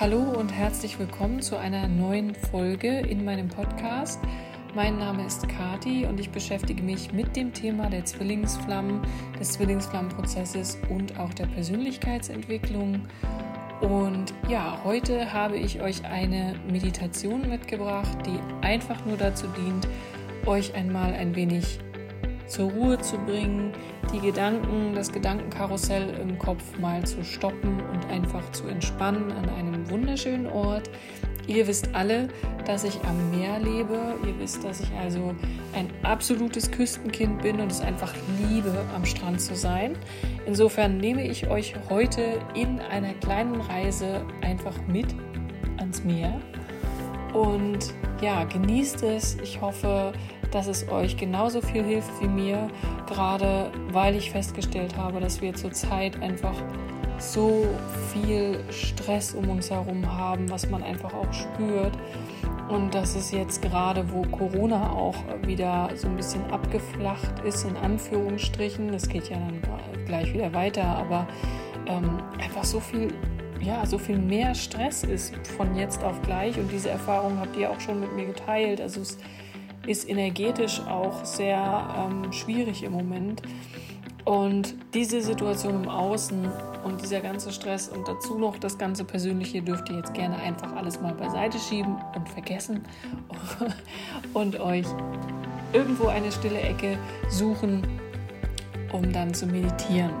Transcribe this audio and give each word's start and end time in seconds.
Hallo 0.00 0.22
und 0.22 0.48
herzlich 0.48 0.98
willkommen 0.98 1.42
zu 1.42 1.58
einer 1.58 1.86
neuen 1.86 2.34
Folge 2.34 3.00
in 3.00 3.26
meinem 3.26 3.48
Podcast. 3.48 4.18
Mein 4.74 4.96
Name 4.96 5.26
ist 5.26 5.46
Kati 5.50 6.06
und 6.06 6.18
ich 6.18 6.30
beschäftige 6.30 6.82
mich 6.82 7.12
mit 7.12 7.36
dem 7.36 7.52
Thema 7.52 7.90
der 7.90 8.06
Zwillingsflammen, 8.06 9.02
des 9.38 9.52
Zwillingsflammenprozesses 9.52 10.78
und 10.88 11.18
auch 11.18 11.34
der 11.34 11.44
Persönlichkeitsentwicklung. 11.44 13.06
Und 13.82 14.32
ja, 14.48 14.80
heute 14.82 15.30
habe 15.30 15.58
ich 15.58 15.82
euch 15.82 16.06
eine 16.06 16.54
Meditation 16.70 17.46
mitgebracht, 17.46 18.16
die 18.24 18.66
einfach 18.66 19.04
nur 19.04 19.18
dazu 19.18 19.46
dient, 19.48 19.86
euch 20.46 20.74
einmal 20.74 21.12
ein 21.12 21.36
wenig 21.36 21.80
zur 22.46 22.70
Ruhe 22.70 22.98
zu 22.98 23.16
bringen, 23.18 23.72
die 24.12 24.20
Gedanken, 24.20 24.94
das 24.94 25.12
Gedankenkarussell 25.12 26.10
im 26.20 26.38
Kopf 26.38 26.78
mal 26.78 27.04
zu 27.04 27.24
stoppen 27.24 27.80
und 27.92 28.10
einfach 28.10 28.50
zu 28.52 28.66
entspannen 28.66 29.32
an 29.32 29.48
einem 29.50 29.88
wunderschönen 29.90 30.46
Ort. 30.46 30.90
Ihr 31.46 31.66
wisst 31.66 31.92
alle, 31.94 32.28
dass 32.64 32.84
ich 32.84 33.00
am 33.04 33.30
Meer 33.30 33.58
lebe. 33.58 34.14
Ihr 34.24 34.38
wisst, 34.38 34.62
dass 34.64 34.80
ich 34.80 34.92
also 35.00 35.34
ein 35.72 35.90
absolutes 36.02 36.70
Küstenkind 36.70 37.42
bin 37.42 37.60
und 37.60 37.72
es 37.72 37.80
einfach 37.80 38.14
liebe, 38.48 38.72
am 38.94 39.04
Strand 39.04 39.40
zu 39.40 39.56
sein. 39.56 39.96
Insofern 40.46 40.98
nehme 40.98 41.26
ich 41.26 41.48
euch 41.48 41.74
heute 41.90 42.38
in 42.54 42.78
einer 42.78 43.14
kleinen 43.14 43.60
Reise 43.60 44.24
einfach 44.40 44.76
mit 44.86 45.06
ans 45.78 46.04
Meer. 46.04 46.40
Und 47.32 47.92
ja, 48.20 48.44
genießt 48.44 49.02
es. 49.02 49.36
Ich 49.42 49.60
hoffe, 49.60 50.12
dass 50.52 50.66
es 50.66 50.88
euch 50.88 51.16
genauso 51.16 51.60
viel 51.60 51.82
hilft 51.82 52.10
wie 52.20 52.28
mir, 52.28 52.68
gerade 53.08 53.70
weil 53.90 54.14
ich 54.14 54.30
festgestellt 54.30 54.96
habe, 54.96 55.20
dass 55.20 55.40
wir 55.40 55.54
zurzeit 55.54 56.20
einfach 56.22 56.54
so 57.18 57.66
viel 58.12 58.58
Stress 58.70 59.32
um 59.32 59.48
uns 59.48 59.70
herum 59.70 60.16
haben, 60.16 60.50
was 60.50 60.68
man 60.68 60.82
einfach 60.82 61.14
auch 61.14 61.32
spürt. 61.32 61.92
Und 62.68 62.94
dass 62.94 63.14
es 63.14 63.32
jetzt 63.32 63.60
gerade, 63.60 64.10
wo 64.12 64.22
Corona 64.22 64.92
auch 64.92 65.16
wieder 65.42 65.90
so 65.94 66.08
ein 66.08 66.16
bisschen 66.16 66.44
abgeflacht 66.50 67.40
ist, 67.44 67.64
in 67.64 67.76
Anführungsstrichen, 67.76 68.90
das 68.92 69.08
geht 69.08 69.28
ja 69.28 69.36
dann 69.36 69.60
gleich 70.06 70.32
wieder 70.32 70.52
weiter, 70.54 70.84
aber 70.84 71.26
ähm, 71.86 72.22
einfach 72.40 72.64
so 72.64 72.80
viel, 72.80 73.12
ja, 73.60 73.84
so 73.84 73.98
viel 73.98 74.18
mehr 74.18 74.54
Stress 74.54 75.04
ist 75.04 75.34
von 75.48 75.76
jetzt 75.76 76.02
auf 76.02 76.20
gleich. 76.22 76.58
Und 76.58 76.72
diese 76.72 76.90
Erfahrung 76.90 77.38
habt 77.40 77.56
ihr 77.56 77.70
auch 77.70 77.80
schon 77.80 78.00
mit 78.00 78.14
mir 78.14 78.26
geteilt. 78.26 78.80
Also 78.80 79.02
es 79.02 79.18
ist 79.86 80.08
energetisch 80.08 80.80
auch 80.80 81.24
sehr 81.24 81.88
ähm, 81.98 82.32
schwierig 82.32 82.82
im 82.82 82.92
Moment. 82.92 83.42
Und 84.24 84.74
diese 84.94 85.20
Situation 85.20 85.82
im 85.82 85.88
Außen 85.88 86.48
und 86.84 87.02
dieser 87.02 87.20
ganze 87.20 87.50
Stress 87.50 87.88
und 87.88 88.06
dazu 88.06 88.38
noch 88.38 88.56
das 88.58 88.78
ganze 88.78 89.04
Persönliche 89.04 89.62
dürft 89.62 89.88
ihr 89.90 89.96
jetzt 89.96 90.14
gerne 90.14 90.36
einfach 90.36 90.76
alles 90.76 91.00
mal 91.00 91.12
beiseite 91.12 91.58
schieben 91.58 91.96
und 92.14 92.28
vergessen 92.28 92.82
und 94.32 94.60
euch 94.60 94.86
irgendwo 95.72 96.06
eine 96.06 96.30
stille 96.30 96.60
Ecke 96.60 96.98
suchen, 97.28 97.82
um 98.92 99.12
dann 99.12 99.34
zu 99.34 99.46
meditieren. 99.46 100.12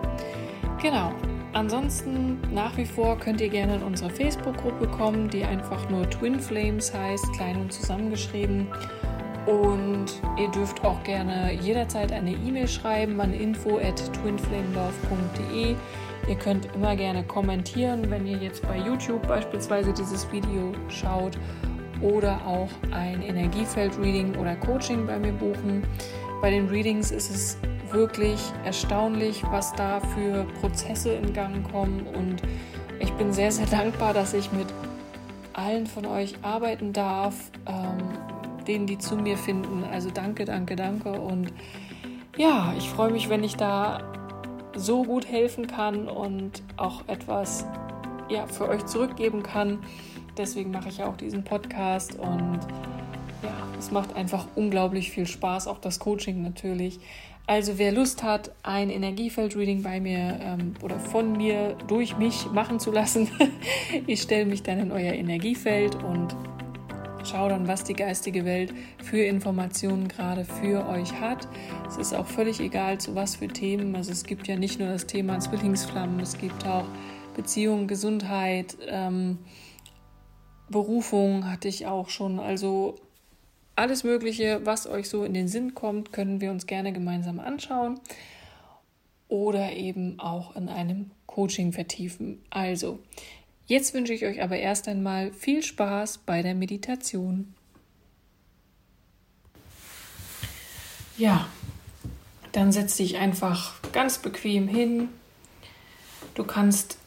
Genau. 0.80 1.12
Ansonsten 1.54 2.40
nach 2.50 2.78
wie 2.78 2.86
vor 2.86 3.18
könnt 3.18 3.42
ihr 3.42 3.50
gerne 3.50 3.76
in 3.76 3.82
unsere 3.82 4.08
Facebook-Gruppe 4.08 4.88
kommen, 4.88 5.28
die 5.28 5.44
einfach 5.44 5.88
nur 5.90 6.08
Twin 6.08 6.40
Flames 6.40 6.94
heißt, 6.94 7.30
klein 7.34 7.60
und 7.60 7.70
zusammengeschrieben. 7.70 8.68
Und 9.46 10.06
ihr 10.38 10.48
dürft 10.50 10.84
auch 10.84 11.02
gerne 11.02 11.52
jederzeit 11.52 12.12
eine 12.12 12.30
E-Mail 12.30 12.68
schreiben 12.68 13.20
an 13.20 13.32
info 13.32 13.78
at 13.78 13.96
twinflamelove.de. 14.22 15.74
Ihr 16.28 16.34
könnt 16.36 16.72
immer 16.74 16.94
gerne 16.94 17.24
kommentieren, 17.24 18.08
wenn 18.08 18.26
ihr 18.26 18.38
jetzt 18.38 18.62
bei 18.62 18.78
YouTube 18.78 19.26
beispielsweise 19.26 19.92
dieses 19.92 20.30
Video 20.30 20.72
schaut 20.88 21.36
oder 22.00 22.40
auch 22.46 22.68
ein 22.92 23.22
Energiefeld-Reading 23.22 24.36
oder 24.36 24.54
Coaching 24.56 25.06
bei 25.06 25.18
mir 25.18 25.32
buchen. 25.32 25.82
Bei 26.40 26.50
den 26.50 26.68
Readings 26.68 27.10
ist 27.10 27.30
es 27.30 27.58
wirklich 27.90 28.40
erstaunlich, 28.64 29.42
was 29.50 29.72
da 29.74 30.00
für 30.00 30.44
Prozesse 30.60 31.12
in 31.12 31.32
Gang 31.32 31.68
kommen 31.70 32.06
und 32.06 32.42
ich 33.00 33.12
bin 33.14 33.32
sehr, 33.32 33.50
sehr 33.50 33.66
dankbar, 33.66 34.14
dass 34.14 34.32
ich 34.32 34.52
mit 34.52 34.66
allen 35.52 35.86
von 35.86 36.06
euch 36.06 36.34
arbeiten 36.42 36.92
darf. 36.92 37.34
Ähm, 37.66 38.11
denen, 38.64 38.86
die 38.86 38.98
zu 38.98 39.16
mir 39.16 39.36
finden. 39.36 39.84
Also 39.84 40.10
danke, 40.10 40.44
danke, 40.44 40.76
danke. 40.76 41.12
Und 41.12 41.52
ja, 42.36 42.74
ich 42.78 42.88
freue 42.88 43.10
mich, 43.10 43.28
wenn 43.28 43.44
ich 43.44 43.56
da 43.56 44.12
so 44.74 45.04
gut 45.04 45.26
helfen 45.28 45.66
kann 45.66 46.08
und 46.08 46.62
auch 46.76 47.06
etwas 47.08 47.66
ja, 48.28 48.46
für 48.46 48.68
euch 48.68 48.86
zurückgeben 48.86 49.42
kann. 49.42 49.78
Deswegen 50.36 50.70
mache 50.70 50.88
ich 50.88 50.98
ja 50.98 51.06
auch 51.06 51.16
diesen 51.16 51.44
Podcast 51.44 52.18
und 52.18 52.60
ja, 53.42 53.52
es 53.78 53.90
macht 53.90 54.16
einfach 54.16 54.46
unglaublich 54.54 55.10
viel 55.10 55.26
Spaß, 55.26 55.66
auch 55.66 55.78
das 55.78 55.98
Coaching 55.98 56.42
natürlich. 56.42 57.00
Also 57.46 57.76
wer 57.76 57.92
Lust 57.92 58.22
hat, 58.22 58.52
ein 58.62 58.88
Energiefeld-Reading 58.88 59.82
bei 59.82 60.00
mir 60.00 60.38
ähm, 60.40 60.74
oder 60.80 60.98
von 60.98 61.32
mir 61.32 61.76
durch 61.88 62.16
mich 62.16 62.46
machen 62.52 62.78
zu 62.78 62.92
lassen, 62.92 63.28
ich 64.06 64.22
stelle 64.22 64.46
mich 64.46 64.62
dann 64.62 64.78
in 64.78 64.92
euer 64.92 65.12
Energiefeld 65.12 65.96
und 65.96 66.36
Schau 67.24 67.48
dann, 67.48 67.68
was 67.68 67.84
die 67.84 67.94
geistige 67.94 68.44
Welt 68.44 68.74
für 69.02 69.22
Informationen 69.22 70.08
gerade 70.08 70.44
für 70.44 70.88
euch 70.88 71.12
hat. 71.20 71.46
Es 71.86 71.96
ist 71.96 72.14
auch 72.14 72.26
völlig 72.26 72.60
egal, 72.60 72.98
zu 72.98 73.14
was 73.14 73.36
für 73.36 73.48
Themen. 73.48 73.94
Also 73.94 74.10
es 74.10 74.24
gibt 74.24 74.48
ja 74.48 74.56
nicht 74.56 74.80
nur 74.80 74.88
das 74.88 75.06
Thema 75.06 75.38
Zwillingsflammen, 75.38 76.18
es 76.20 76.36
gibt 76.36 76.66
auch 76.66 76.84
Beziehung, 77.34 77.86
Gesundheit, 77.86 78.76
ähm, 78.88 79.38
Berufung 80.68 81.50
hatte 81.50 81.68
ich 81.68 81.86
auch 81.86 82.08
schon. 82.08 82.40
Also 82.40 82.96
alles 83.76 84.04
Mögliche, 84.04 84.60
was 84.64 84.86
euch 84.86 85.08
so 85.08 85.24
in 85.24 85.34
den 85.34 85.48
Sinn 85.48 85.74
kommt, 85.74 86.12
können 86.12 86.40
wir 86.40 86.50
uns 86.50 86.66
gerne 86.66 86.92
gemeinsam 86.92 87.40
anschauen 87.40 88.00
oder 89.28 89.72
eben 89.72 90.18
auch 90.18 90.56
in 90.56 90.68
einem 90.68 91.10
Coaching 91.26 91.72
vertiefen. 91.72 92.42
Also, 92.50 92.98
Jetzt 93.72 93.94
wünsche 93.94 94.12
ich 94.12 94.26
euch 94.26 94.42
aber 94.42 94.58
erst 94.58 94.86
einmal 94.86 95.32
viel 95.32 95.62
Spaß 95.62 96.18
bei 96.26 96.42
der 96.42 96.54
Meditation. 96.54 97.54
Ja, 101.16 101.46
dann 102.52 102.70
setz 102.70 102.98
dich 102.98 103.16
einfach 103.16 103.72
ganz 103.92 104.18
bequem 104.18 104.68
hin. 104.68 105.08
Du 106.34 106.44
kannst 106.44 106.98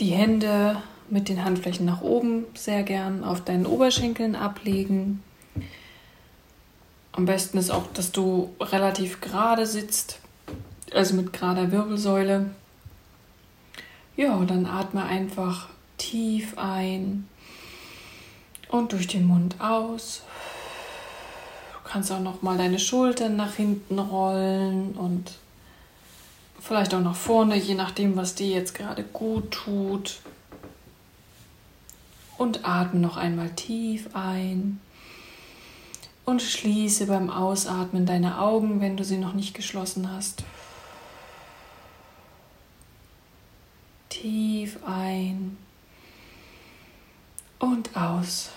die 0.00 0.12
Hände 0.12 0.82
mit 1.10 1.28
den 1.28 1.44
Handflächen 1.44 1.84
nach 1.84 2.00
oben 2.00 2.46
sehr 2.54 2.84
gern 2.84 3.22
auf 3.22 3.44
deinen 3.44 3.66
Oberschenkeln 3.66 4.34
ablegen. 4.34 5.22
Am 7.12 7.26
besten 7.26 7.58
ist 7.58 7.70
auch, 7.70 7.86
dass 7.92 8.12
du 8.12 8.54
relativ 8.62 9.20
gerade 9.20 9.66
sitzt, 9.66 10.20
also 10.90 11.14
mit 11.14 11.34
gerader 11.34 11.70
Wirbelsäule. 11.70 12.48
Ja, 14.16 14.42
dann 14.46 14.64
atme 14.64 15.04
einfach 15.04 15.68
tief 15.98 16.56
ein 16.56 17.28
und 18.68 18.92
durch 18.92 19.06
den 19.06 19.26
Mund 19.26 19.60
aus. 19.60 20.22
Du 21.72 21.90
kannst 21.90 22.12
auch 22.12 22.20
noch 22.20 22.42
mal 22.42 22.56
deine 22.56 22.78
Schultern 22.78 23.36
nach 23.36 23.54
hinten 23.54 23.98
rollen 23.98 24.92
und 24.92 25.32
vielleicht 26.60 26.94
auch 26.94 27.00
nach 27.00 27.16
vorne, 27.16 27.56
je 27.56 27.74
nachdem, 27.74 28.16
was 28.16 28.34
dir 28.34 28.48
jetzt 28.48 28.74
gerade 28.74 29.02
gut 29.02 29.50
tut. 29.50 30.20
Und 32.36 32.64
atme 32.64 33.00
noch 33.00 33.16
einmal 33.16 33.50
tief 33.50 34.10
ein 34.14 34.80
und 36.24 36.40
schließe 36.40 37.06
beim 37.06 37.30
Ausatmen 37.30 38.06
deine 38.06 38.38
Augen, 38.38 38.80
wenn 38.80 38.96
du 38.96 39.02
sie 39.02 39.16
noch 39.16 39.32
nicht 39.32 39.54
geschlossen 39.54 40.12
hast. 40.12 40.44
Tief 44.10 44.78
ein 44.86 45.56
und 47.58 47.96
aus. 47.96 48.50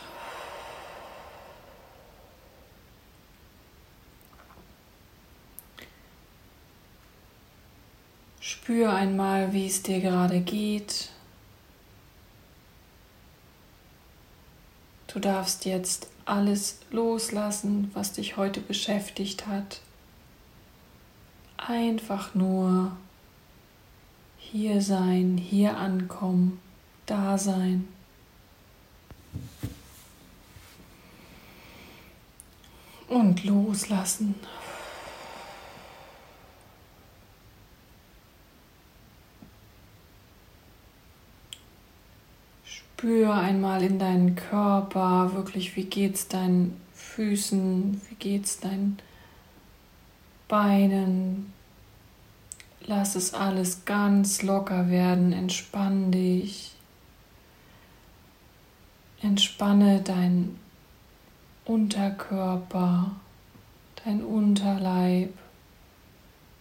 Spür 8.39 8.93
einmal, 8.93 9.53
wie 9.53 9.67
es 9.67 9.83
dir 9.83 10.01
gerade 10.01 10.39
geht. 10.41 11.09
Du 15.07 15.19
darfst 15.19 15.65
jetzt 15.65 16.07
alles 16.25 16.79
loslassen, 16.89 17.91
was 17.93 18.13
dich 18.13 18.37
heute 18.37 18.61
beschäftigt 18.61 19.47
hat. 19.47 19.81
Einfach 21.57 22.33
nur 22.33 22.95
hier 24.37 24.81
sein, 24.81 25.37
hier 25.37 25.77
ankommen, 25.77 26.59
da 27.05 27.37
sein. 27.37 27.87
Und 33.11 33.43
loslassen. 33.43 34.35
Spür 42.63 43.33
einmal 43.33 43.83
in 43.83 43.99
deinen 43.99 44.37
Körper, 44.37 45.33
wirklich, 45.33 45.75
wie 45.75 45.83
geht's 45.83 46.29
deinen 46.29 46.79
Füßen, 46.93 48.01
wie 48.07 48.15
geht's 48.15 48.61
deinen 48.61 48.97
Beinen. 50.47 51.51
Lass 52.85 53.15
es 53.15 53.33
alles 53.33 53.83
ganz 53.83 54.41
locker 54.41 54.89
werden, 54.89 55.33
entspann 55.33 56.13
dich. 56.13 56.71
Entspanne 59.21 59.99
deinen 59.99 60.57
Unterkörper, 61.71 63.11
dein 64.03 64.21
Unterleib. 64.25 65.33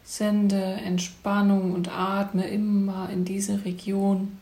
Sende 0.05 0.63
Entspannung 0.63 1.73
und 1.73 1.89
atme 1.89 2.47
immer 2.47 3.11
in 3.11 3.25
diese 3.25 3.65
Region. 3.65 4.39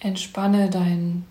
Entspanne 0.00 0.68
deinen 0.68 1.24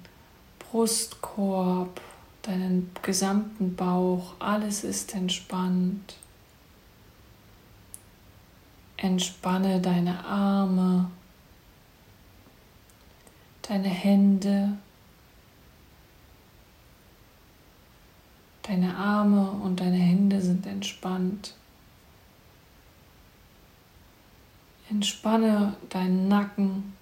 Brustkorb, 0.59 1.99
deinen 2.41 2.89
gesamten 3.01 3.75
Bauch, 3.75 4.35
alles 4.39 4.85
ist 4.85 5.13
entspannt. 5.13 6.20
Entspanne 9.01 9.81
deine 9.81 10.23
Arme, 10.23 11.09
deine 13.63 13.87
Hände, 13.87 14.77
deine 18.61 18.95
Arme 18.95 19.49
und 19.49 19.79
deine 19.79 19.97
Hände 19.97 20.39
sind 20.39 20.67
entspannt. 20.67 21.55
Entspanne 24.87 25.75
deinen 25.89 26.27
Nacken 26.27 26.95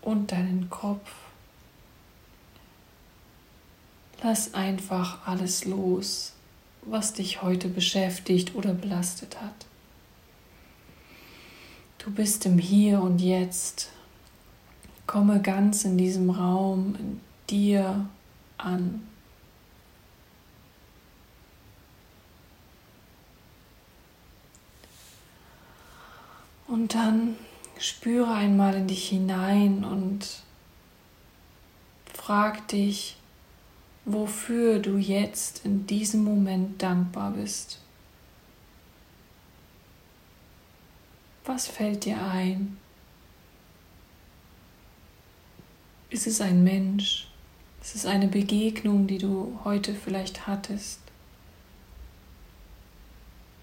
und 0.00 0.30
deinen 0.30 0.70
Kopf. 0.70 1.10
Lass 4.22 4.54
einfach 4.54 5.26
alles 5.26 5.64
los, 5.64 6.34
was 6.82 7.14
dich 7.14 7.42
heute 7.42 7.68
beschäftigt 7.68 8.54
oder 8.54 8.74
belastet 8.74 9.40
hat. 9.40 9.66
Du 12.08 12.14
bist 12.14 12.46
im 12.46 12.56
Hier 12.56 13.02
und 13.02 13.18
Jetzt. 13.18 13.90
Komme 15.06 15.42
ganz 15.42 15.84
in 15.84 15.98
diesem 15.98 16.30
Raum, 16.30 16.96
in 16.98 17.20
dir 17.50 18.08
an. 18.56 19.06
Und 26.66 26.94
dann 26.94 27.36
Spüre 27.78 28.32
einmal 28.32 28.74
in 28.74 28.86
dich 28.86 29.06
hinein 29.10 29.84
und 29.84 30.42
frag 32.14 32.66
dich, 32.68 33.18
wofür 34.06 34.78
du 34.78 34.96
jetzt 34.96 35.66
in 35.66 35.86
diesem 35.86 36.24
Moment 36.24 36.82
dankbar 36.82 37.32
bist. 37.32 37.80
Was 41.48 41.66
fällt 41.66 42.04
dir 42.04 42.22
ein? 42.22 42.76
Ist 46.10 46.28
es 46.28 46.40
ein 46.40 46.62
Mensch? 46.62 47.26
Ist 47.82 47.96
es 47.96 48.06
eine 48.06 48.28
Begegnung, 48.28 49.08
die 49.08 49.18
du 49.18 49.58
heute 49.64 49.94
vielleicht 49.94 50.46
hattest? 50.46 51.00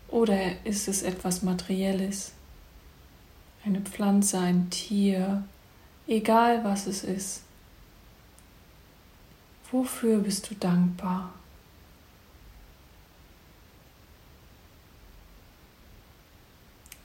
Oder 0.09 0.65
ist 0.65 0.87
es 0.87 1.03
etwas 1.03 1.43
Materielles? 1.43 2.33
eine 3.65 3.81
Pflanze, 3.81 4.39
ein 4.39 4.69
Tier, 4.69 5.43
egal 6.07 6.63
was 6.63 6.85
es 6.87 7.03
ist. 7.03 7.43
Wofür 9.71 10.19
bist 10.19 10.49
du 10.49 10.55
dankbar? 10.55 11.33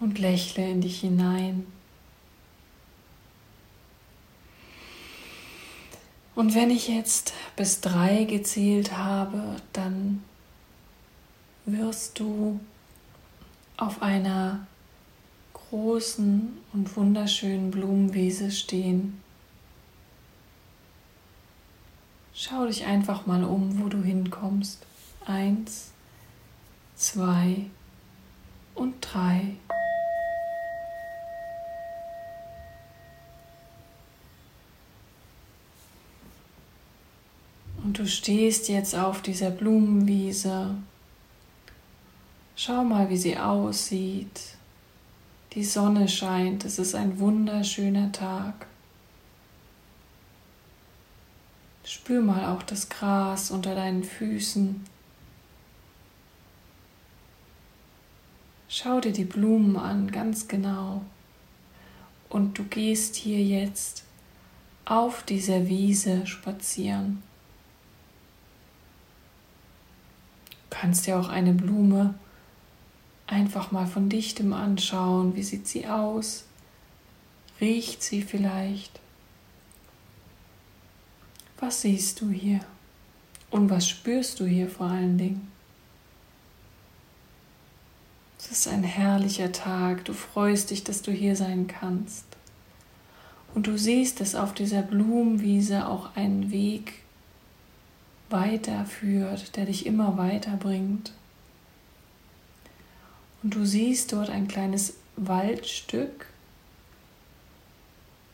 Und 0.00 0.19
lächle 0.19 0.69
in 0.69 0.81
dich 0.81 1.00
hinein. 1.00 1.67
Und 6.35 6.55
wenn 6.55 6.70
ich 6.70 6.88
jetzt 6.88 7.35
bis 7.55 7.82
drei 7.82 8.25
gezählt 8.25 8.97
habe, 8.97 9.56
dann 9.75 10.25
wirst 11.67 12.19
du 12.19 12.58
auf 13.76 14.00
einer 14.00 14.67
großen 15.52 16.58
und 16.73 16.97
wunderschönen 16.97 17.70
Blumenwiese 17.70 18.50
stehen. 18.50 19.20
Schau 22.35 22.67
dich 22.67 22.87
einfach 22.87 23.26
mal 23.26 23.44
um, 23.44 23.79
wo 23.79 23.88
du 23.88 24.02
hinkommst. 24.02 24.87
Eins, 25.26 25.93
zwei 26.97 27.67
und 28.75 28.94
drei. 29.00 29.56
Du 38.00 38.06
stehst 38.06 38.70
jetzt 38.70 38.94
auf 38.94 39.20
dieser 39.20 39.50
Blumenwiese. 39.50 40.75
Schau 42.56 42.82
mal, 42.82 43.11
wie 43.11 43.17
sie 43.19 43.37
aussieht. 43.37 44.41
Die 45.52 45.64
Sonne 45.64 46.08
scheint, 46.08 46.64
es 46.64 46.79
ist 46.79 46.94
ein 46.94 47.19
wunderschöner 47.19 48.11
Tag. 48.11 48.67
Spür 51.85 52.23
mal 52.23 52.47
auch 52.47 52.62
das 52.62 52.88
Gras 52.88 53.50
unter 53.50 53.75
deinen 53.75 54.02
Füßen. 54.02 54.82
Schau 58.70 59.00
dir 59.00 59.12
die 59.12 59.25
Blumen 59.25 59.76
an, 59.76 60.11
ganz 60.11 60.49
genau. 60.49 61.02
Und 62.31 62.56
du 62.56 62.64
gehst 62.64 63.17
hier 63.17 63.43
jetzt 63.43 64.05
auf 64.87 65.23
dieser 65.23 65.69
Wiese 65.69 66.26
spazieren. 66.26 67.23
Du 70.50 70.59
kannst 70.70 71.06
dir 71.06 71.19
auch 71.19 71.28
eine 71.28 71.52
Blume 71.52 72.14
einfach 73.26 73.70
mal 73.70 73.87
von 73.87 74.08
dichtem 74.08 74.52
anschauen. 74.52 75.37
Wie 75.37 75.43
sieht 75.43 75.68
sie 75.68 75.87
aus? 75.87 76.45
Riecht 77.61 78.02
sie 78.02 78.23
vielleicht? 78.23 79.00
Was 81.59 81.83
siehst 81.83 82.21
du 82.21 82.30
hier? 82.30 82.61
Und 83.50 83.68
was 83.68 83.88
spürst 83.88 84.40
du 84.40 84.47
hier 84.47 84.68
vor 84.68 84.87
allen 84.87 85.18
Dingen? 85.18 85.50
Es 88.38 88.50
ist 88.50 88.68
ein 88.68 88.83
herrlicher 88.83 89.52
Tag. 89.52 90.04
Du 90.06 90.14
freust 90.14 90.71
dich, 90.71 90.83
dass 90.83 91.02
du 91.02 91.12
hier 91.12 91.37
sein 91.37 91.66
kannst. 91.66 92.25
Und 93.54 93.66
du 93.66 93.76
siehst, 93.76 94.21
dass 94.21 94.35
auf 94.35 94.54
dieser 94.54 94.83
Blumenwiese 94.83 95.87
auch 95.87 96.16
ein 96.16 96.50
Weg 96.50 97.02
weiterführt, 98.30 99.56
der 99.56 99.66
dich 99.66 99.87
immer 99.87 100.16
weiterbringt. 100.16 101.12
Und 103.42 103.54
du 103.54 103.64
siehst 103.64 104.12
dort 104.12 104.30
ein 104.30 104.49
kleines 104.49 104.94
Waldstück, 105.16 106.26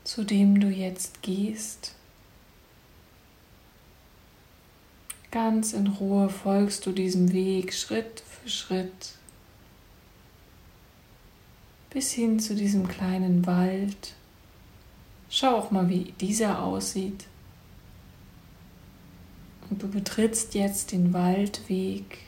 zu 0.05 0.25
dem 0.25 0.61
du 0.61 0.69
jetzt 0.69 1.23
gehst. 1.23 1.95
Ganz 5.31 5.73
in 5.73 5.87
Ruhe 5.87 6.29
folgst 6.29 6.87
du 6.87 6.93
diesem 6.93 7.33
Weg 7.33 7.75
Schritt 7.75 8.23
für 8.27 8.49
Schritt 8.49 9.17
bis 11.97 12.13
hin 12.13 12.39
zu 12.39 12.55
diesem 12.55 12.89
kleinen 12.89 13.47
Wald. 13.47 14.13
Schau 15.31 15.57
auch 15.57 15.71
mal, 15.71 15.89
wie 15.89 16.13
dieser 16.21 16.63
aussieht. 16.63 17.25
Und 19.71 19.83
du 19.83 19.89
betrittst 19.89 20.55
jetzt 20.55 20.93
den 20.93 21.13
Waldweg 21.13 22.19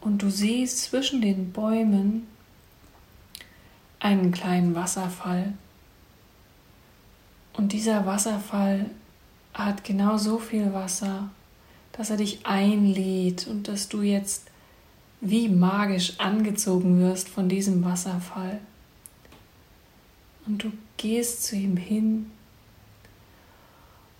und 0.00 0.22
du 0.22 0.30
siehst 0.30 0.78
zwischen 0.84 1.20
den 1.20 1.52
Bäumen 1.52 2.26
einen 4.00 4.32
kleinen 4.32 4.74
Wasserfall. 4.74 5.54
Und 7.52 7.72
dieser 7.72 8.06
Wasserfall 8.06 8.90
hat 9.54 9.84
genau 9.84 10.16
so 10.16 10.38
viel 10.38 10.72
Wasser, 10.72 11.30
dass 11.92 12.10
er 12.10 12.16
dich 12.16 12.46
einlädt 12.46 13.48
und 13.48 13.66
dass 13.66 13.88
du 13.88 14.02
jetzt 14.02 14.50
wie 15.20 15.48
magisch 15.48 16.18
angezogen 16.18 17.00
wirst 17.00 17.28
von 17.28 17.48
diesem 17.48 17.84
Wasserfall. 17.84 18.60
Und 20.46 20.62
du 20.62 20.72
gehst 20.96 21.44
zu 21.44 21.56
ihm 21.56 21.76
hin 21.76 22.30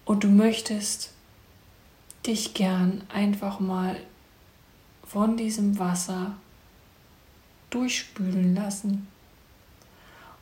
und 0.09 0.25
du 0.25 0.29
möchtest 0.29 1.13
dich 2.27 2.55
gern 2.55 3.03
einfach 3.13 3.61
mal 3.61 4.01
von 5.05 5.37
diesem 5.37 5.79
Wasser 5.79 6.35
durchspülen 7.69 8.55
lassen. 8.55 9.07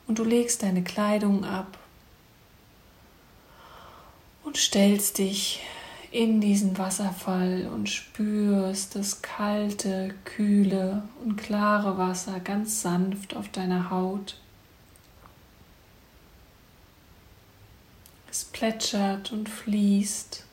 Und 0.07 0.19
du 0.19 0.23
legst 0.23 0.63
deine 0.63 0.85
Kleidung 0.85 1.43
ab 1.43 1.77
und 4.45 4.55
stellst 4.55 5.17
dich 5.17 5.59
in 6.11 6.39
diesen 6.39 6.77
Wasserfall 6.77 7.69
und 7.69 7.89
spürst 7.89 8.95
das 8.95 9.21
kalte, 9.21 10.15
kühle 10.23 11.03
und 11.25 11.35
klare 11.35 11.97
Wasser 11.97 12.39
ganz 12.39 12.81
sanft 12.81 13.35
auf 13.35 13.49
deiner 13.49 13.89
Haut. 13.89 14.39
Plätschert 18.57 19.31
und 19.31 19.49
fließt. 19.49 20.43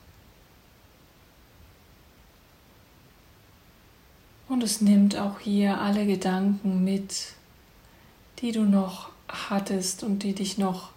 Und 4.47 4.61
es 4.61 4.79
nimmt 4.79 5.17
auch 5.17 5.39
hier 5.39 5.81
alle 5.81 6.05
Gedanken 6.05 6.83
mit, 6.83 7.33
die 8.39 8.51
du 8.51 8.61
noch 8.61 9.09
hattest 9.27 10.03
und 10.03 10.19
die 10.19 10.35
dich 10.35 10.59
noch 10.59 10.91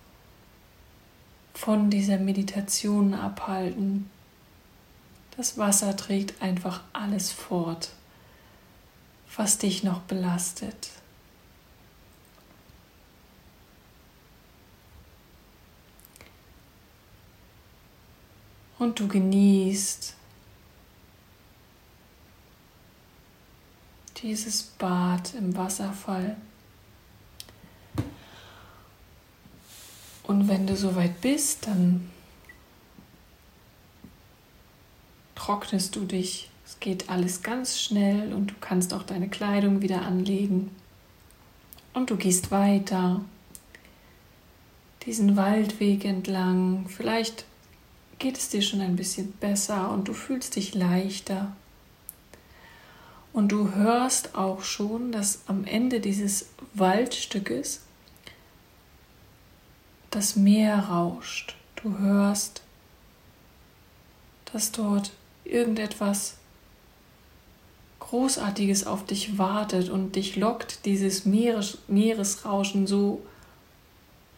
von 1.55 1.89
dieser 1.89 2.19
Meditation 2.19 3.15
abhalten. 3.15 4.11
Das 5.35 5.57
Wasser 5.57 5.97
trägt 5.97 6.43
einfach 6.43 6.83
alles 6.93 7.33
fort, 7.33 7.89
was 9.35 9.57
dich 9.57 9.83
noch 9.83 10.01
belastet. 10.01 10.91
Und 18.79 19.01
du 19.01 19.09
genießt 19.09 20.15
dieses 24.23 24.63
Bad 24.63 25.35
im 25.35 25.57
Wasserfall. 25.57 26.37
Und 30.25 30.49
wenn 30.49 30.67
du 30.67 30.77
soweit 30.77 31.21
bist, 31.21 31.67
dann 31.67 32.11
trocknest 35.35 35.97
du 35.97 36.05
dich. 36.05 36.51
Es 36.67 36.79
geht 36.81 37.09
alles 37.09 37.43
ganz 37.43 37.81
schnell 37.81 38.35
und 38.35 38.49
du 38.49 38.55
kannst 38.61 38.93
auch 38.93 39.03
deine 39.03 39.29
Kleidung 39.29 39.81
wieder 39.81 40.03
anlegen. 40.03 40.71
Und 41.95 42.11
du 42.11 42.17
gehst 42.17 42.51
weiter 42.51 43.23
diesen 45.07 45.37
Waldweg 45.37 46.05
entlang. 46.05 46.87
Vielleicht 46.89 47.47
geht 48.19 48.37
es 48.37 48.49
dir 48.49 48.63
schon 48.63 48.81
ein 48.81 48.97
bisschen 48.97 49.33
besser 49.33 49.91
und 49.91 50.09
du 50.09 50.13
fühlst 50.13 50.57
dich 50.57 50.75
leichter. 50.75 51.57
Und 53.33 53.53
du 53.53 53.75
hörst 53.75 54.35
auch 54.35 54.63
schon, 54.63 55.13
dass 55.13 55.43
am 55.47 55.65
Ende 55.65 56.01
dieses 56.01 56.47
Waldstückes 56.75 57.83
das 60.11 60.37
Meer 60.37 60.79
rauscht. 60.79 61.55
Du 61.77 61.99
hörst, 61.99 62.63
dass 64.53 64.73
dort 64.73 65.13
irgendetwas 65.45 66.35
Großartiges 68.01 68.87
auf 68.87 69.05
dich 69.05 69.37
wartet 69.39 69.91
und 69.91 70.17
dich 70.17 70.37
lockt 70.37 70.87
dieses 70.87 71.25
Meeres, 71.25 71.79
Meeresrauschen 71.89 72.87
so 72.87 73.23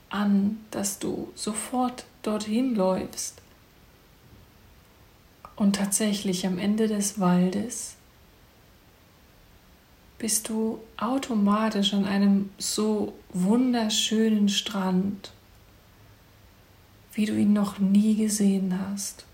an, 0.08 0.58
dass 0.72 0.98
du 0.98 1.30
sofort 1.36 2.04
dorthin 2.22 2.74
läufst. 2.74 3.40
Und 5.60 5.76
tatsächlich 5.76 6.46
am 6.46 6.56
Ende 6.56 6.88
des 6.88 7.20
Waldes 7.20 7.96
bist 10.16 10.48
du 10.48 10.80
automatisch 10.96 11.92
an 11.92 12.06
einem 12.06 12.48
so 12.56 13.12
wunderschönen 13.34 14.48
Strand, 14.48 15.32
wie 17.12 17.26
du 17.26 17.34
ihn 17.36 17.52
noch 17.52 17.78
nie 17.78 18.16
gesehen 18.16 18.80
hast. 18.88 19.26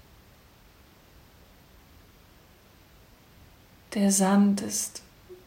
Der 3.95 4.11
Sand 4.11 4.63
ist 4.63 5.03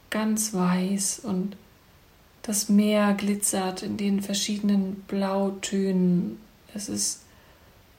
ganz 0.09 0.53
weiß 0.53 1.19
und 1.25 1.57
das 2.41 2.69
Meer 2.69 3.15
glitzert 3.15 3.83
in 3.83 3.97
den 3.97 4.21
verschiedenen 4.21 5.01
Blautönen. 5.09 6.39
Es 6.73 6.87
ist 6.87 7.23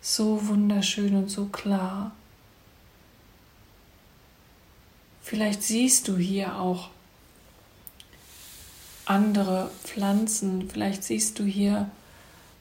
so 0.00 0.48
wunderschön 0.48 1.14
und 1.14 1.28
so 1.28 1.44
klar. 1.44 2.12
Vielleicht 5.30 5.62
siehst 5.62 6.08
du 6.08 6.16
hier 6.16 6.56
auch 6.56 6.88
andere 9.04 9.70
Pflanzen, 9.84 10.68
vielleicht 10.68 11.04
siehst 11.04 11.38
du 11.38 11.44
hier 11.44 11.88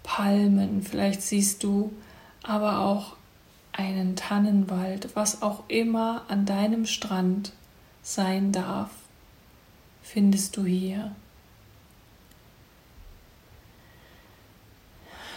Palmen, 0.03 0.83
vielleicht 0.83 1.23
siehst 1.23 1.63
du 1.63 1.91
aber 2.43 2.81
auch 2.81 3.15
einen 3.71 4.15
Tannenwald, 4.15 5.15
was 5.15 5.41
auch 5.41 5.63
immer 5.67 6.25
an 6.27 6.45
deinem 6.45 6.85
Strand 6.85 7.53
sein 8.03 8.51
darf, 8.51 8.91
findest 10.03 10.55
du 10.55 10.63
hier. 10.63 11.15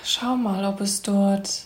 Schau 0.04 0.36
mal, 0.36 0.66
ob 0.66 0.82
es 0.82 1.00
dort 1.00 1.64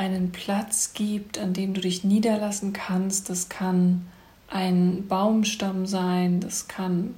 einen 0.00 0.32
Platz 0.32 0.94
gibt, 0.94 1.36
an 1.36 1.52
dem 1.52 1.74
du 1.74 1.82
dich 1.82 2.04
niederlassen 2.04 2.72
kannst. 2.72 3.28
Das 3.28 3.50
kann 3.50 4.06
ein 4.48 5.06
Baumstamm 5.08 5.84
sein, 5.86 6.40
das 6.40 6.68
kann 6.68 7.14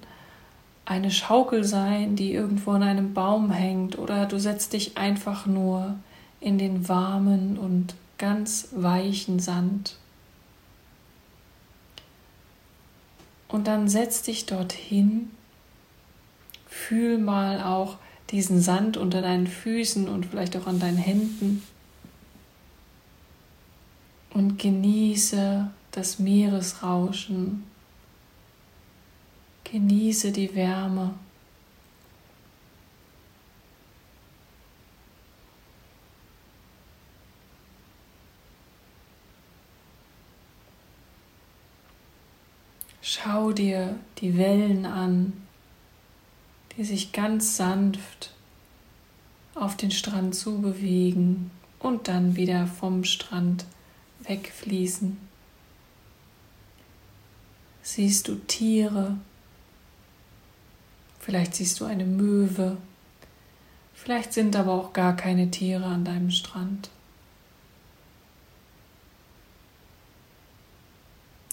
eine 0.84 1.12
Schaukel 1.12 1.62
sein, 1.62 2.16
die 2.16 2.32
irgendwo 2.32 2.72
an 2.72 2.82
einem 2.82 3.14
Baum 3.14 3.52
hängt, 3.52 3.96
oder 3.98 4.26
du 4.26 4.40
setzt 4.40 4.72
dich 4.72 4.98
einfach 4.98 5.46
nur 5.46 5.94
in 6.40 6.58
den 6.58 6.88
warmen 6.88 7.56
und 7.56 7.94
ganz 8.18 8.70
weichen 8.72 9.38
Sand. 9.38 9.96
Und 13.46 13.68
dann 13.68 13.86
setz 13.86 14.22
dich 14.22 14.46
dorthin, 14.46 15.30
fühl 16.66 17.18
mal 17.18 17.62
auch 17.62 17.98
diesen 18.30 18.60
Sand 18.60 18.96
unter 18.96 19.22
deinen 19.22 19.46
Füßen 19.46 20.08
und 20.08 20.26
vielleicht 20.26 20.56
auch 20.56 20.66
an 20.66 20.80
deinen 20.80 20.96
Händen 20.96 21.62
und 24.34 24.58
genieße 24.58 25.70
das 25.90 26.18
Meeresrauschen, 26.18 27.64
genieße 29.64 30.32
die 30.32 30.54
Wärme. 30.54 31.14
Schau 43.04 43.52
dir 43.52 43.96
die 44.18 44.38
Wellen 44.38 44.86
an, 44.86 45.32
die 46.76 46.84
sich 46.84 47.12
ganz 47.12 47.56
sanft 47.56 48.32
auf 49.54 49.76
den 49.76 49.90
Strand 49.90 50.34
zubewegen 50.34 51.50
und 51.78 52.08
dann 52.08 52.36
wieder 52.36 52.66
vom 52.66 53.04
Strand 53.04 53.66
wegfließen. 54.24 55.16
Siehst 57.82 58.28
du 58.28 58.36
Tiere, 58.36 59.18
vielleicht 61.18 61.54
siehst 61.54 61.80
du 61.80 61.84
eine 61.84 62.04
Möwe, 62.04 62.76
vielleicht 63.92 64.32
sind 64.32 64.54
aber 64.54 64.72
auch 64.72 64.92
gar 64.92 65.16
keine 65.16 65.50
Tiere 65.50 65.84
an 65.84 66.04
deinem 66.04 66.30
Strand. 66.30 66.90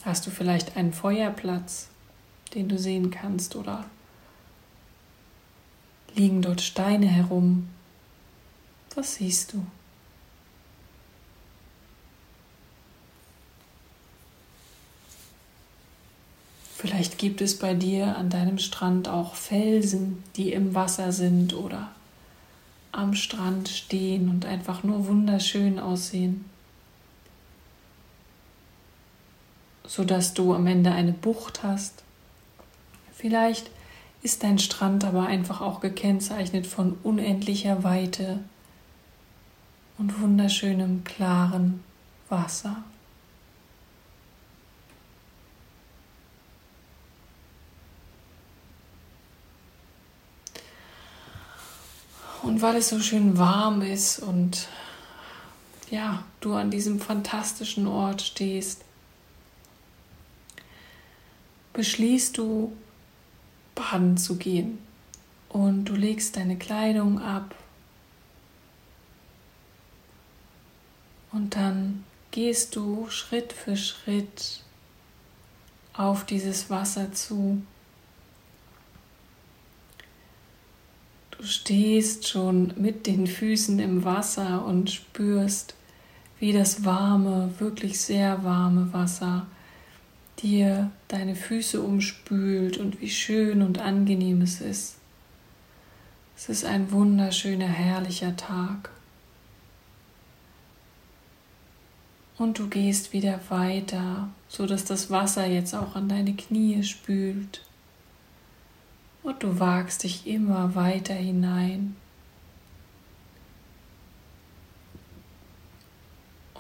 Hast 0.04 0.26
du 0.26 0.32
vielleicht 0.32 0.78
einen 0.78 0.94
Feuerplatz, 0.94 1.90
den 2.54 2.70
du 2.70 2.78
sehen 2.78 3.12
kannst 3.12 3.56
oder 3.56 3.86
liegen 6.16 6.42
dort 6.42 6.62
Steine 6.62 7.08
herum? 7.08 7.70
Was 8.96 9.16
siehst 9.16 9.54
du? 9.54 9.66
Vielleicht 17.00 17.18
gibt 17.18 17.40
es 17.40 17.58
bei 17.58 17.76
dir 17.76 18.18
an 18.18 18.30
deinem 18.30 18.58
Strand 18.58 19.08
auch 19.08 19.36
Felsen, 19.36 20.22
die 20.36 20.52
im 20.52 20.76
Wasser 20.76 21.14
sind 21.14 21.54
oder 21.54 21.92
am 22.92 23.14
Strand 23.14 23.70
stehen 23.70 24.28
und 24.28 24.46
einfach 24.46 24.84
nur 24.84 25.08
wunderschön 25.08 25.80
aussehen, 25.80 26.44
sodass 29.88 30.34
du 30.34 30.54
am 30.54 30.68
Ende 30.68 30.92
eine 30.92 31.14
Bucht 31.14 31.64
hast. 31.64 32.04
Vielleicht 33.14 33.72
ist 34.22 34.44
dein 34.44 34.60
Strand 34.60 35.06
aber 35.06 35.26
einfach 35.26 35.62
auch 35.62 35.80
gekennzeichnet 35.80 36.68
von 36.68 36.98
unendlicher 37.04 37.86
Weite 37.86 38.42
und 39.98 40.20
wunderschönem 40.20 41.06
klaren 41.06 41.82
Wasser. 42.28 42.84
Und 52.42 52.62
weil 52.62 52.78
es 52.78 52.90
so 52.90 53.00
schön 53.00 53.38
warm 53.38 53.82
ist 53.82 54.20
und 54.20 54.68
ja, 55.90 56.24
du 56.40 56.54
an 56.54 56.72
diesem 56.72 57.00
fantastischen 57.00 57.88
Ort 57.88 58.22
stehst, 58.22 58.84
beschließt 61.74 62.38
du, 62.38 62.74
baden 63.76 64.18
zu 64.18 64.38
gehen. 64.38 64.80
Und 65.50 65.86
du 65.86 65.96
legst 65.96 66.38
deine 66.38 66.58
Kleidung 66.58 67.20
ab. 67.20 67.56
Und 71.32 71.56
dann 71.56 72.04
gehst 72.32 72.76
du 72.76 73.10
Schritt 73.10 73.54
für 73.54 73.76
Schritt 73.76 74.62
auf 75.94 76.26
dieses 76.26 76.70
Wasser 76.70 77.12
zu. 77.14 77.62
Du 81.40 81.46
stehst 81.46 82.28
schon 82.28 82.74
mit 82.76 83.08
den 83.08 83.26
Füßen 83.26 83.80
im 83.80 84.04
Wasser 84.04 84.66
und 84.66 84.92
spürst, 84.92 85.74
wie 86.38 86.52
das 86.52 86.84
warme, 86.84 87.54
wirklich 87.60 88.02
sehr 88.02 88.44
warme 88.44 88.92
Wasser 88.92 89.48
dir 90.42 90.92
deine 91.08 91.36
Füße 91.36 91.82
umspült 91.82 92.78
und 92.78 93.00
wie 93.00 93.10
schön 93.10 93.62
und 93.62 93.80
angenehm 93.80 94.42
es 94.42 94.60
ist. 94.60 94.98
Es 96.36 96.50
ist 96.50 96.66
ein 96.66 96.92
wunderschöner, 96.92 97.68
herrlicher 97.68 98.36
Tag. 98.36 98.90
Und 102.38 102.60
du 102.60 102.68
gehst 102.68 103.14
wieder 103.14 103.40
weiter, 103.48 104.28
so 104.50 104.66
dass 104.66 104.84
das 104.84 105.10
Wasser 105.10 105.46
jetzt 105.48 105.74
auch 105.74 105.96
an 105.96 106.10
deine 106.10 106.36
Knie 106.36 106.84
spült. 106.84 107.62
Und 109.24 109.44
du 109.44 109.60
wagst 109.60 110.04
dich 110.04 110.28
immer 110.28 110.76
weiter 110.76 111.14
hinein. 111.14 111.96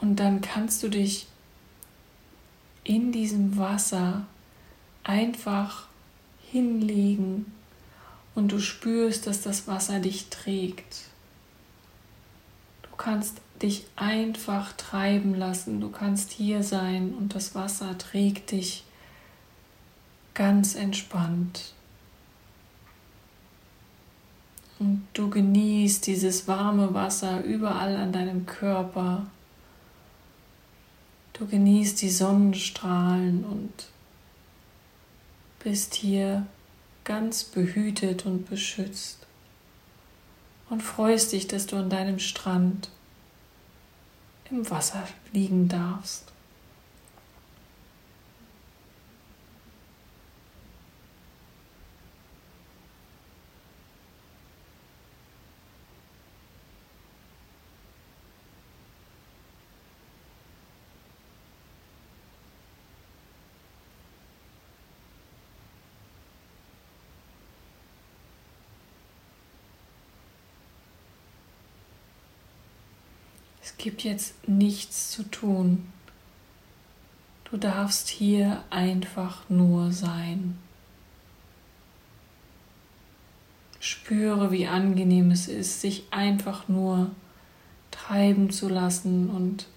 Und 0.01 0.18
dann 0.18 0.42
kannst 0.42 0.82
du 0.84 0.89
dich 0.89 1.28
in 2.84 3.12
diesem 3.12 3.58
Wasser 3.58 4.25
einfach 5.04 5.88
hinlegen 6.51 7.51
und 8.36 8.51
du 8.51 8.60
spürst, 8.60 9.28
dass 9.28 9.42
das 9.42 9.68
Wasser 9.68 10.00
dich 10.00 10.30
trägt. 10.30 11.06
Du 12.84 12.96
kannst 12.98 13.42
dich 13.62 13.86
einfach 13.96 14.74
treiben 14.74 15.36
lassen, 15.36 15.82
du 15.82 15.89
kannst 15.89 16.32
hier 16.32 16.63
sein 16.63 17.13
und 17.13 17.36
das 17.36 17.54
Wasser 17.56 17.98
trägt 17.98 18.51
dich 18.51 18.86
ganz 20.34 20.75
entspannt. 20.75 21.74
Und 24.80 25.06
du 25.14 25.30
genießt 25.30 26.08
dieses 26.08 26.48
warme 26.48 26.94
Wasser 26.94 27.44
überall 27.44 27.98
an 27.98 28.14
deinem 28.14 28.46
Körper. 28.46 29.28
Du 31.34 31.46
genießt 31.46 32.02
die 32.02 32.10
Sonnenstrahlen 32.10 33.44
und 33.44 33.88
bist 35.62 35.96
hier 35.96 36.48
ganz 37.04 37.44
behütet 37.44 38.26
und 38.26 38.50
beschützt 38.50 39.20
und 40.70 40.82
freust 40.82 41.34
dich, 41.34 41.48
dass 41.48 41.66
du 41.66 41.76
an 41.76 41.90
deinem 41.90 42.20
Strand 42.20 42.90
im 44.50 44.70
Wasser 44.70 45.08
liegen 45.34 45.68
darfst. 45.68 46.32
Es 73.69 73.77
gibt 73.77 74.03
jetzt 74.03 74.47
nichts 74.47 75.12
zu 75.12 75.21
tun. 75.21 75.88
Du 77.49 77.55
darfst 77.55 78.10
hier 78.10 78.63
einfach 78.71 79.47
nur 79.47 79.91
sein. 79.91 80.58
Spüre, 83.79 84.51
wie 84.51 84.65
angenehm 84.65 85.29
es 85.29 85.47
ist, 85.47 85.82
sich 85.82 86.05
einfach 86.10 86.67
nur 86.67 87.12
treiben 87.91 88.49
zu 88.49 88.69
lassen 88.69 89.29
und 89.29 89.67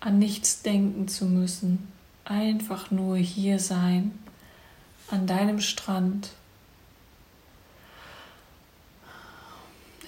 an 0.00 0.18
nichts 0.18 0.62
denken 0.62 1.06
zu 1.06 1.24
müssen. 1.26 1.86
Einfach 2.24 2.90
nur 2.90 3.16
hier 3.16 3.60
sein, 3.60 4.18
an 5.08 5.28
deinem 5.28 5.60
Strand, 5.60 6.30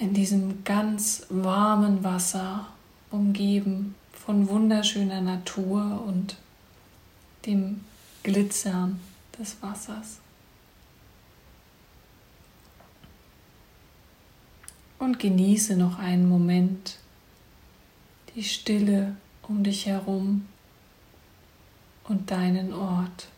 in 0.01 0.13
diesem 0.13 0.65
ganz 0.65 1.25
warmen 1.31 2.03
Wasser 2.03 2.67
umgeben 3.11 3.95
von 4.13 4.49
wunderschöner 4.49 5.21
Natur 5.21 6.05
und 6.07 6.37
dem 7.47 7.85
Glitzern 8.23 9.01
des 9.39 9.61
Wassers. 9.63 10.19
Und 14.99 15.19
genieße 15.19 15.77
noch 15.77 15.99
einen 15.99 16.29
Moment 16.29 16.99
die 18.35 18.45
Stille 18.45 19.17
um 19.43 19.65
dich 19.65 19.87
herum 19.87 20.47
und 22.05 22.31
deinen 22.31 22.73
Ort. 22.73 23.29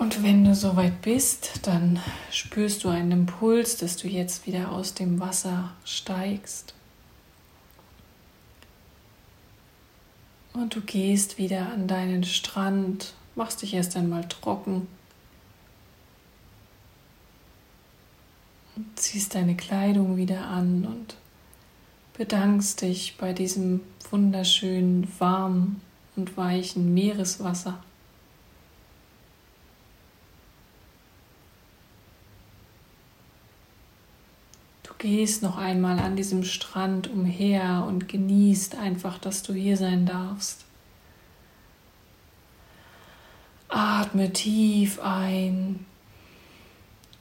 Und 0.00 0.22
wenn 0.22 0.44
du 0.44 0.54
soweit 0.54 1.02
bist, 1.02 1.66
dann 1.66 2.00
spürst 2.30 2.84
du 2.84 2.88
einen 2.88 3.12
Impuls, 3.12 3.76
dass 3.76 3.98
du 3.98 4.08
jetzt 4.08 4.46
wieder 4.46 4.72
aus 4.72 4.94
dem 4.94 5.20
Wasser 5.20 5.72
steigst. 5.84 6.72
Und 10.54 10.74
du 10.74 10.80
gehst 10.80 11.36
wieder 11.36 11.70
an 11.70 11.86
deinen 11.86 12.24
Strand, 12.24 13.12
machst 13.34 13.60
dich 13.60 13.74
erst 13.74 13.94
einmal 13.94 14.26
trocken, 14.26 14.88
ziehst 18.94 19.34
deine 19.34 19.54
Kleidung 19.54 20.16
wieder 20.16 20.46
an 20.46 20.86
und 20.86 21.16
bedankst 22.14 22.80
dich 22.80 23.18
bei 23.18 23.34
diesem 23.34 23.82
wunderschönen, 24.10 25.06
warmen 25.18 25.82
und 26.16 26.38
weichen 26.38 26.94
Meereswasser. 26.94 27.82
Gehst 35.00 35.42
noch 35.42 35.56
einmal 35.56 35.98
an 35.98 36.14
diesem 36.14 36.44
Strand 36.44 37.10
umher 37.10 37.84
und 37.88 38.06
genießt 38.06 38.76
einfach, 38.76 39.18
dass 39.18 39.42
du 39.42 39.54
hier 39.54 39.78
sein 39.78 40.04
darfst. 40.04 40.66
Atme 43.68 44.30
tief 44.32 45.00
ein 45.02 45.86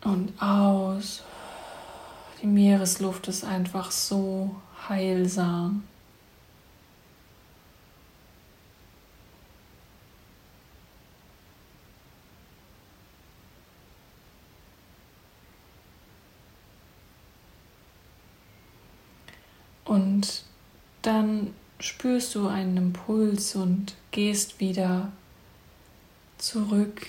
und 0.03 0.33
aus. 0.41 1.23
Die 2.41 2.47
Meeresluft 2.47 3.29
ist 3.29 3.45
einfach 3.45 3.91
so 3.91 4.55
heilsam. 4.89 5.83
Und 19.89 20.43
dann 21.01 21.55
spürst 21.79 22.35
du 22.35 22.47
einen 22.47 22.77
Impuls 22.77 23.55
und 23.55 23.95
gehst 24.11 24.59
wieder 24.59 25.11
zurück 26.37 27.07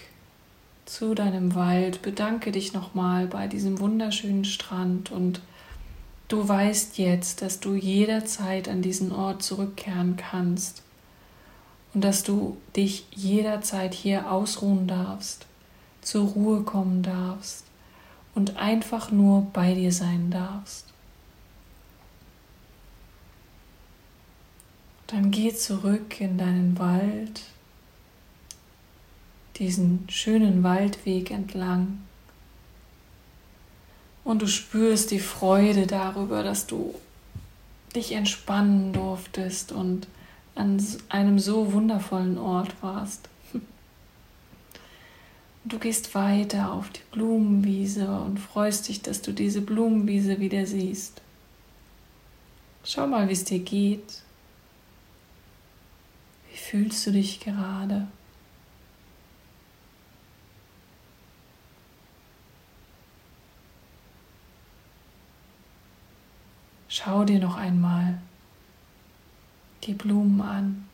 zu 0.87 1.15
deinem 1.15 1.55
Wald. 1.55 2.01
Bedanke 2.01 2.53
dich 2.53 2.73
nochmal 2.73 3.27
bei 3.27 3.49
diesem 3.49 3.81
wunderschönen 3.81 4.47
Strand 4.47 5.13
und 5.13 5.43
du 6.29 6.49
weißt 6.49 6.97
jetzt, 6.97 7.43
dass 7.43 7.61
du 7.61 7.75
jederzeit 7.75 8.67
an 8.67 8.81
diesen 8.81 9.13
Ort 9.13 9.43
zurückkehren 9.43 10.17
kannst 10.17 10.83
und 11.93 12.03
dass 12.03 12.23
du 12.23 12.57
dich 12.75 13.05
jederzeit 13.11 13.93
hier 13.93 14.33
ausruhen 14.33 14.87
darfst, 14.87 15.45
zur 16.01 16.29
Ruhe 16.29 16.63
kommen 16.63 17.03
darfst 17.03 17.67
und 18.35 18.57
einfach 18.57 19.11
nur 19.11 19.43
bei 19.53 19.75
dir 19.75 19.93
sein 19.93 20.31
darfst. 20.31 20.87
Dann 25.11 25.33
geh 25.33 25.53
zurück 25.53 26.21
in 26.21 26.39
deinen 26.39 26.79
Wald, 26.79 27.43
diesen 29.57 30.09
schönen 30.09 30.63
Waldweg 30.63 31.33
entlang. 31.33 31.99
Und 34.23 34.41
du 34.41 34.47
spürst 34.47 35.11
die 35.11 35.19
Freude 35.19 35.89
darüber, 35.89 36.45
dass 36.45 36.69
du 36.69 36.95
dich 37.93 38.13
entspannen 38.13 38.93
durftest 38.93 39.73
und 39.73 40.07
an 40.55 40.81
einem 41.09 41.41
so 41.41 41.73
wundervollen 41.73 42.39
Ort 42.39 42.81
warst. 42.81 43.29
Du 45.63 45.79
gehst 45.79 46.15
weiter 46.15 46.73
auf 46.73 46.89
die 46.89 47.03
Blumenwiese 47.13 48.09
und 48.09 48.39
freust 48.39 48.89
dich, 48.89 49.03
dass 49.03 49.21
du 49.21 49.33
diese 49.33 49.61
Blumenwiese 49.61 50.41
wieder 50.41 50.65
siehst. 50.65 51.21
Schau 52.83 53.07
mal, 53.07 53.29
wie 53.29 53.35
es 53.35 53.45
dir 53.45 53.59
geht 53.59 54.23
fühlst 56.61 57.07
du 57.07 57.13
dich 57.13 57.41
gerade? 57.41 58.07
Schau 66.89 67.25
dir 67.25 67.39
noch 67.39 67.57
einmal 67.57 68.21
die 69.85 69.95
Blumen 69.95 70.41
an. 70.43 70.89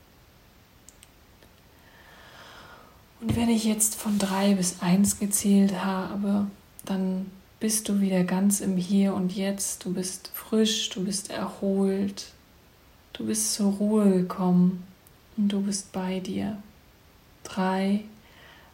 Und 3.20 3.34
wenn 3.34 3.48
ich 3.48 3.64
jetzt 3.64 3.96
von 3.96 4.18
drei 4.18 4.54
bis 4.54 4.80
eins 4.80 5.18
gezählt 5.18 5.82
habe, 5.84 6.46
dann 6.84 7.30
bist 7.60 7.88
du 7.88 8.00
wieder 8.00 8.24
ganz 8.24 8.60
im 8.60 8.76
Hier 8.76 9.14
und 9.14 9.34
Jetzt. 9.34 9.84
Du 9.84 9.92
bist 9.94 10.30
frisch, 10.34 10.90
du 10.90 11.04
bist 11.04 11.30
erholt, 11.30 12.32
du 13.14 13.26
bist 13.26 13.54
zur 13.54 13.72
Ruhe 13.72 14.10
gekommen 14.10 14.86
und 15.36 15.48
du 15.48 15.60
bist 15.60 15.92
bei 15.92 16.20
dir. 16.20 16.62
Drei. 17.44 18.04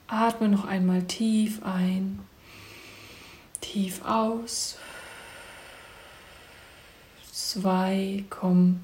Atme 0.07 0.49
noch 0.49 0.67
einmal 0.67 1.03
tief 1.05 1.63
ein, 1.63 2.21
tief 3.61 4.05
aus. 4.05 4.77
Zwei. 7.31 8.25
Komm 8.29 8.81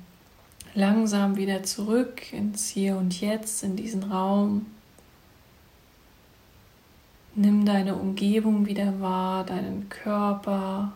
langsam 0.74 1.36
wieder 1.36 1.62
zurück 1.62 2.32
ins 2.32 2.68
Hier 2.68 2.96
und 2.96 3.20
Jetzt, 3.20 3.62
in 3.62 3.76
diesen 3.76 4.04
Raum. 4.04 4.66
Nimm 7.34 7.64
deine 7.64 7.94
Umgebung 7.94 8.66
wieder 8.66 9.00
wahr, 9.00 9.44
deinen 9.44 9.88
Körper. 9.88 10.92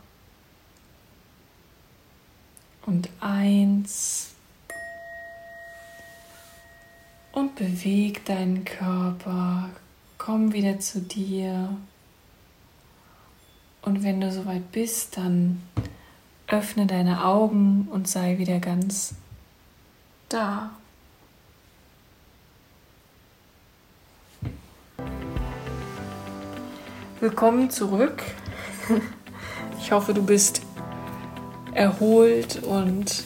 Und 2.86 3.08
eins. 3.20 4.31
Und 7.32 7.56
beweg 7.56 8.24
deinen 8.26 8.64
Körper. 8.64 9.70
Komm 10.18 10.52
wieder 10.52 10.78
zu 10.78 11.00
dir. 11.00 11.76
Und 13.80 14.04
wenn 14.04 14.20
du 14.20 14.30
soweit 14.30 14.70
bist, 14.70 15.16
dann 15.16 15.62
öffne 16.46 16.86
deine 16.86 17.24
Augen 17.24 17.88
und 17.90 18.06
sei 18.06 18.36
wieder 18.36 18.60
ganz 18.60 19.14
da. 20.28 20.70
Willkommen 27.20 27.70
zurück. 27.70 28.22
Ich 29.84 29.90
hoffe, 29.90 30.14
du 30.14 30.22
bist 30.22 30.62
erholt 31.74 32.62
und 32.62 33.24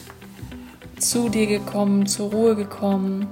zu 0.97 1.29
dir 1.29 1.45
gekommen, 1.45 2.07
zur 2.07 2.31
Ruhe 2.31 2.55
gekommen. 2.55 3.27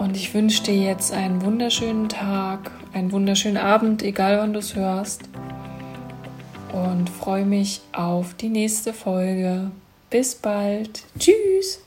Und 0.00 0.16
ich 0.16 0.32
wünsche 0.32 0.62
dir 0.62 0.76
jetzt 0.76 1.12
einen 1.12 1.42
wunderschönen 1.42 2.08
Tag, 2.08 2.70
einen 2.94 3.12
wunderschönen 3.12 3.58
Abend, 3.58 4.02
egal 4.02 4.38
wann 4.38 4.54
du 4.54 4.58
es 4.58 4.74
hörst. 4.74 5.28
Und 6.72 7.10
freue 7.10 7.44
mich 7.44 7.82
auf 7.92 8.32
die 8.32 8.48
nächste 8.48 8.94
Folge. 8.94 9.70
Bis 10.08 10.34
bald. 10.34 11.02
Tschüss. 11.18 11.82